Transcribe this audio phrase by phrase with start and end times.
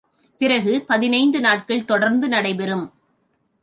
[0.41, 2.93] பிறகு பதினைந்து நாட்கள் தொடர்ந்து நடைபெறும்.